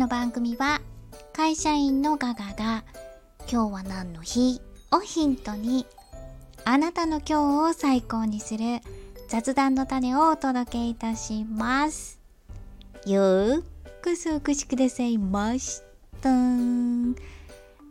[0.00, 0.80] の番組は
[1.34, 2.84] 会社員のガガが
[3.46, 4.62] 今日は何の日？
[4.92, 5.86] をヒントに
[6.64, 8.80] あなたの今日を最高にする
[9.28, 12.18] 雑談の種をお届けいたします。
[13.04, 13.62] よー
[14.00, 15.82] くそお越しくださいまし
[16.22, 16.30] た。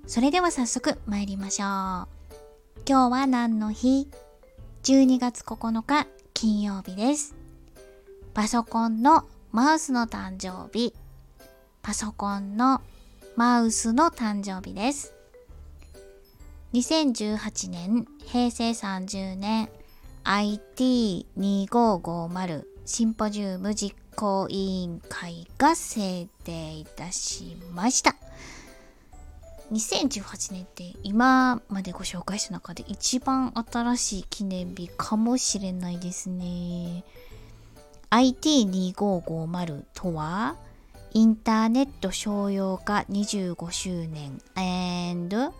[0.07, 1.69] それでは早速参りましょう。
[2.87, 4.07] 今日は何の日
[4.81, 7.35] ?12 月9日金曜日です。
[8.33, 10.95] パソコンのマウスの誕生日。
[11.89, 12.83] パソコンの
[13.35, 15.15] マウスの誕生日です。
[16.73, 19.71] 2018年、平成30年、
[20.23, 28.15] IT2550 シンポジウム実行委員会が制定いたしました。
[29.71, 37.03] 2018年って今までご紹介した中で一番新しい記念日かもしれないですね。
[38.11, 40.55] IT2550 とは
[41.13, 45.51] インターネット商用化25周年 and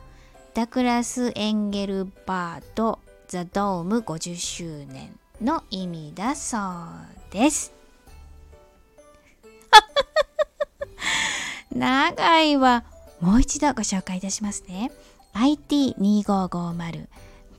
[0.53, 6.61] ダクラス・エンゲルバート・ザ・ドーム50周年の意味だそう
[7.31, 7.71] です。
[11.73, 12.83] 長いわ。
[13.19, 14.91] もう一度ご紹介いたしますね。
[15.33, 17.07] IT2550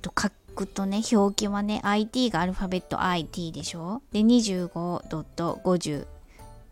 [0.03, 6.07] と書くとね、表記はね、IT がアルファベット IT でしょで、25.50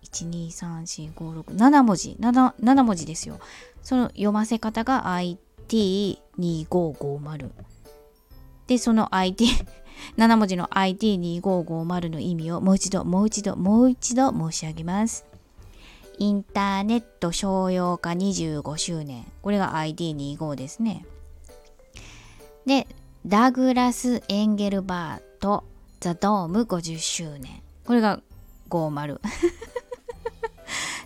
[0.04, 2.16] 1234567文字。
[2.20, 3.38] 7, 7文字ですよ。
[3.82, 5.04] その読ませ方が
[5.68, 7.50] IT2550
[8.66, 9.66] でその IT7
[10.36, 15.24] 文字の IT2550 の意味をもう一度もう一度もう一度申し上げます。
[16.19, 19.24] インターネット商用化25周年。
[19.41, 21.06] これが IT25 ですね。
[22.66, 22.86] で
[23.26, 25.64] ダグラス・エンゲルバート・
[26.00, 27.62] ザ・ドーム50周年。
[27.86, 28.20] これが
[28.69, 29.20] 50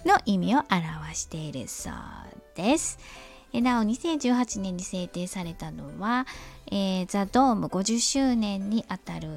[0.05, 1.95] の意味を表しているそう
[2.56, 2.98] です。
[3.53, 6.26] なお2018年に制定されたのは、
[6.71, 9.28] えー、ザ・ドーム50周年にあたる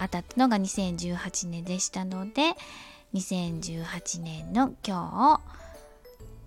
[0.00, 2.54] 当たったのが2018年でしたので
[3.14, 5.40] 2018年の今日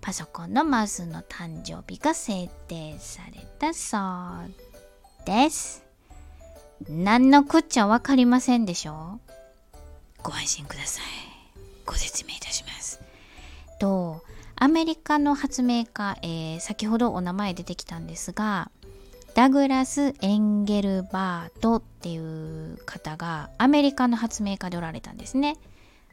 [0.02, 5.84] パソコンのマウスの誕生日が制定されたそうです。
[6.88, 9.20] 何のこっちゃわかりませんでしょ
[10.22, 11.04] ご安心ください。
[11.86, 12.41] ご説明。
[14.62, 18.70] アメリカの発明家、えー、先ほどお名前出てきたんですが
[19.34, 25.56] ダグラス・エンゲルバートっていう方がアメリカの発明家でおられたんですね。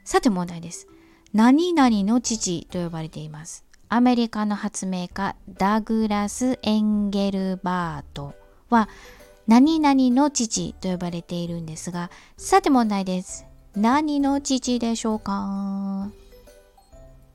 [0.03, 0.87] さて問題です。
[1.31, 3.65] 何々の父と呼ばれています。
[3.87, 8.33] アメリカの発明家ダグラス・エンゲルバート
[8.71, 8.89] は
[9.45, 13.45] 何々の父と呼ばれているんですがさて問題です。
[13.75, 16.09] 何の父でしょうか？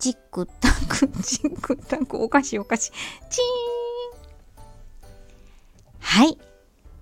[0.05, 2.91] チックタク、チックタク、おかしいおかしい。
[3.31, 4.21] チーン
[5.99, 6.37] はい。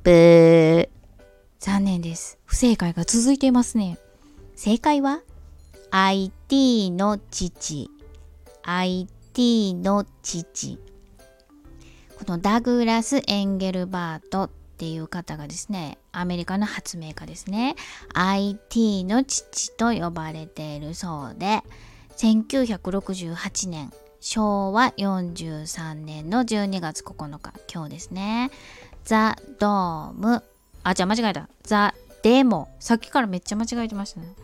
[0.04, 0.88] ブー。
[1.58, 2.38] 残念です。
[2.44, 3.98] 不正解が続いていますね。
[4.54, 5.22] 正解は
[5.90, 7.90] IT の父。
[8.62, 10.78] IT の父。
[12.20, 17.74] このダグラス・エンゲルバートっていう方がですね、アメリカの発明家ですね。
[18.14, 21.64] IT の父と呼ばれているそうで、
[22.22, 23.90] 1968年
[24.20, 28.52] 昭和43年の12月9日今日ですね。
[29.04, 30.44] ザ・ドーム。
[30.84, 31.48] あじゃあ間違えた。
[31.64, 32.68] ザ・デモ。
[32.78, 34.36] さっきからめっちゃ間違えてましたね。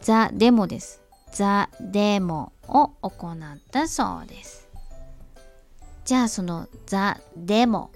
[0.00, 1.02] ザ・デモです。
[1.30, 4.68] ザ・デモを行ったそうです。
[6.04, 7.92] じゃあそのザ・デモ。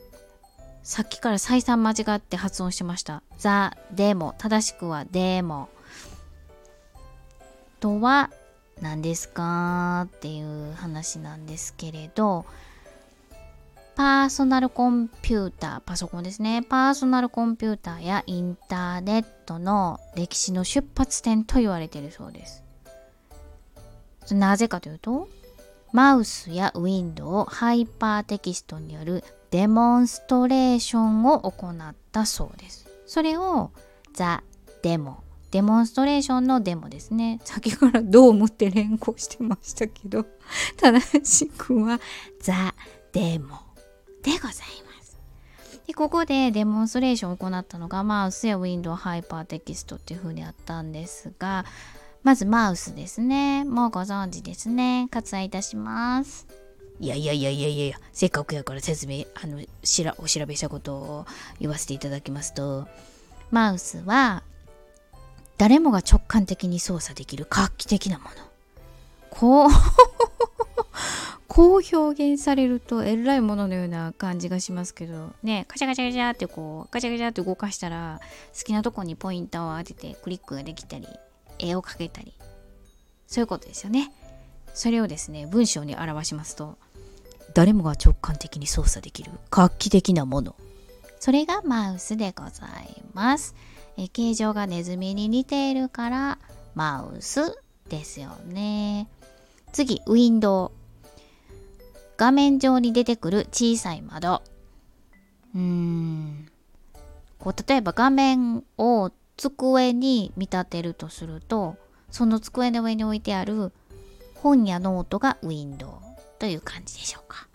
[0.84, 3.24] さっきから再三間違って発音しました。
[3.38, 4.32] ザ・デモ。
[4.38, 5.68] 正しくはデモ。
[7.80, 8.30] とは
[8.80, 12.44] 何ですかっていう話なんですけれど
[13.96, 16.62] パーソナルコンピューター、パソコンですね。
[16.68, 22.64] パーソナルコンピューターやインターネットの歴史の出発点と言われているそうです。
[24.32, 25.28] なぜかというと、
[25.92, 29.22] マウスやウィンドウハイパーテキストによる
[29.52, 32.88] デモンストレーションを行ったそうです。
[33.06, 33.70] それを
[34.12, 34.42] ザ・
[34.82, 35.23] デモ
[35.54, 37.38] デモンストレーションのデモですね。
[37.44, 40.26] 先からドームって連呼してましたけど、
[40.76, 42.00] 正しくは
[42.40, 42.74] ザ・
[43.12, 43.60] デモ
[44.24, 45.16] でございます。
[45.86, 51.64] で、ここでデモンストレーションを行ったのがマウスやウィンドウハイパーテキストっていう風にあったんですが、
[52.24, 53.62] まずマウスですね。
[53.64, 55.06] もうご存知ですね。
[55.12, 56.48] 割愛いたします。
[56.98, 61.26] いやいやいやいやいやせっかくやから説明、あの、しら、お調べしたことを
[61.60, 62.88] 言わせていただきますと、
[63.52, 64.42] マウスは
[65.58, 68.30] 誰もが直感的に操作できる画期的なもの。
[69.30, 69.70] こう
[71.46, 75.32] こう表現されるとえらいもののような感じがしますけど。
[75.42, 78.20] ねカチャカチャカチャってこうガチャガチャって動かしたら
[78.56, 81.06] 好きなとこにポインターを当ててクリックができたり
[81.58, 82.32] 絵を描けたり。
[83.26, 84.12] そういうことですよね。
[84.74, 86.76] それをですね文章に表しますと
[87.54, 90.56] 誰もが直感的に操作できる画期的なもの。
[91.20, 93.54] それがマウスでございます。
[93.96, 96.38] え形状がネズミに似ているから
[96.74, 97.58] マウス
[97.88, 99.08] ですよね。
[99.72, 100.70] 次ウィンドウ。
[102.16, 104.42] 画面上に出てくる小さい窓。
[105.54, 106.48] うーん。
[107.38, 111.76] こう例えば画面を机に見立てるとすると
[112.10, 113.72] その机の上に置いてある
[114.36, 115.90] 本やノートがウィンドウ
[116.38, 117.48] という感じでしょうか。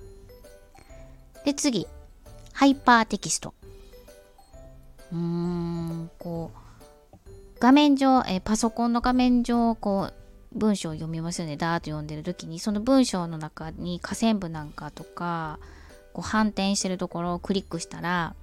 [1.46, 1.88] で次
[2.54, 3.54] ハイパーテキスト。
[5.12, 5.99] うーん。
[7.60, 10.14] 画面上えパソコンの画面上こう
[10.58, 15.60] 文章を読みますよねダーッと読んでる時にその文章の中に下線部なんかとか
[16.14, 18.34] こう反転してるところをクリックしたら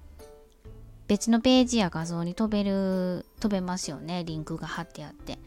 [1.08, 4.24] 別のページや画像に飛べる飛べますよね。
[4.24, 5.38] リンクが貼ってあって。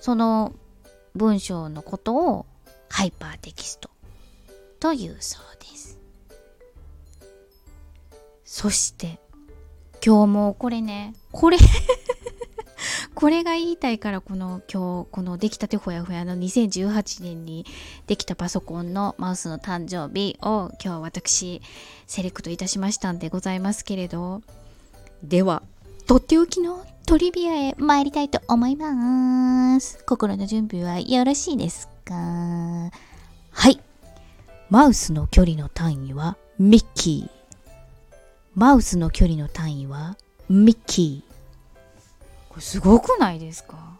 [0.00, 0.52] その
[1.14, 2.46] 文章のことを
[2.90, 3.88] ハイパーテキスト
[4.80, 5.98] というそうです。
[8.44, 9.18] そして
[10.04, 11.56] 今日もこれねこれ
[13.14, 17.64] これが言いたいからこの今日この出来たてほやほやの2018年に
[18.06, 21.62] できたパソコンのマウスの誕生日を今日私
[22.06, 24.42] セレクトいたしましたんでございますけれど。
[25.22, 25.62] では
[26.06, 30.04] とっておきのトリビアへ参りたいと思います。
[30.04, 32.14] 心の準備はよろしいですか？
[32.14, 32.90] は
[33.70, 33.80] い。
[34.70, 37.70] マウスの距離の単位はミッキー。
[38.54, 40.16] マウスの距離の単位は
[40.48, 41.33] ミッキー。
[42.54, 43.98] これすごくないですか？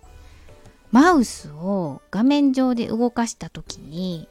[0.92, 4.28] マウスを画面上で動かした時に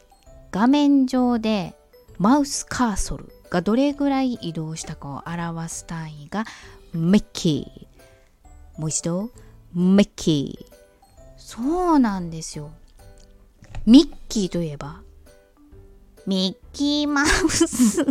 [0.52, 1.75] 画面上で
[2.20, 6.46] マウスカーソルがどれぐらい移動したかを表す単位が
[6.94, 8.80] ミッキー。
[8.80, 9.30] もう一度
[9.74, 10.74] ミッキー。
[11.38, 11.62] そ
[11.96, 12.72] うなんですよ。
[13.86, 15.02] ミッキーといえば
[16.26, 18.06] ミッキーマウス。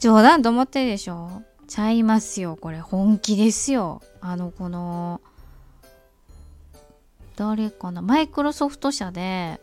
[0.00, 1.42] 冗談と思ってるでしょ？
[1.68, 2.56] ちゃいますよ。
[2.56, 4.02] これ本気ですよ。
[4.20, 5.20] あのこの
[7.36, 8.02] 誰かな？
[8.02, 9.60] マイクロソフト社で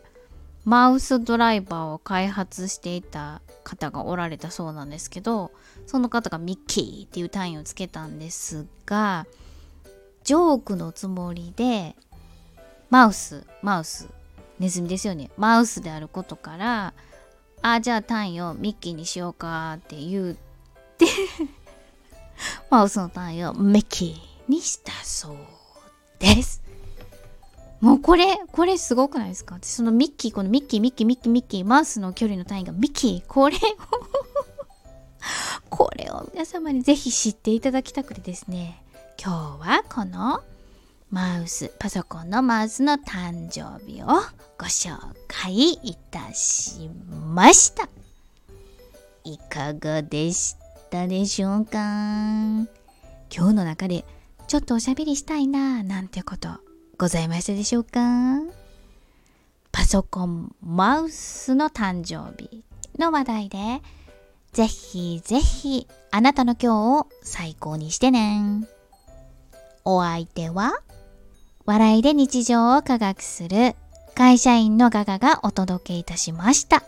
[0.64, 5.50] マウスドライバーを開発していた方がおられたそうなんですけど
[5.86, 9.26] その方がミッキーっていう単位をつけたんですが
[10.24, 11.96] ジョークのつもりで
[12.88, 14.08] マウスマウス
[14.58, 15.30] ネズミですよね。
[15.36, 16.94] マウスであることから
[17.62, 20.34] あじゃあ単位をミッキーにしようかって言っ
[20.96, 21.06] て
[22.70, 24.16] マウスの単位をミッキ
[24.48, 25.36] にしたそう
[26.18, 26.62] です。
[27.80, 29.58] もうこれ、これすごくないですか？
[29.62, 33.60] そのミッキー、このミッキー、ミッキー、ミッキー、ミッキー、マウスの距離の単位がミッキー、これを
[35.70, 38.82] これを皆様にぜひ知っていただきたくてですね、
[39.22, 40.42] 今日はこの
[41.10, 44.06] マウス、パソコンのマウスの誕生日を
[44.58, 44.96] ご紹
[45.28, 47.88] 介いたしました。
[49.24, 50.65] いかがでした？
[50.90, 51.78] たでしょうか？
[53.28, 54.04] 今日の中で
[54.46, 56.48] ちょっとおしゃべりしたいななんてこと
[56.98, 58.40] ございましたでしょうか？
[59.72, 62.64] パソコン、マウスの誕生日
[62.98, 63.58] の話題で
[64.52, 68.66] ぜひぜひあなたの今日を最高にしてね。
[69.84, 70.80] お相手は
[71.66, 73.74] 笑いで日常を科学する
[74.14, 76.82] 会社員のガガがお届けいたしました。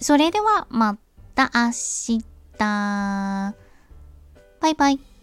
[0.00, 0.98] それではま
[1.34, 2.35] た明日。
[2.64, 3.54] バ
[4.68, 5.15] イバイ。